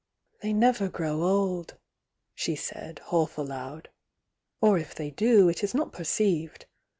[0.41, 1.77] "They never grow old!"
[2.33, 3.89] she said, half aloud.
[4.59, 6.65] "Or U they do, it is not perceived.